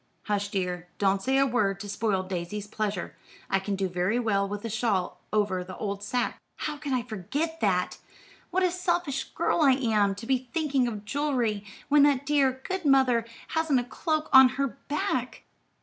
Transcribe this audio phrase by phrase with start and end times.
[0.23, 3.15] "Hush, dear, don't say a word to spoil Daisy's pleasure.
[3.51, 7.03] I can do very well with a shawl over the old sack." "How could I
[7.03, 7.99] forget that!
[8.49, 12.83] What a selfish girl I am, to be thinking of jewelry, when that dear, good
[12.83, 15.43] mother hasn't a cloak to her back.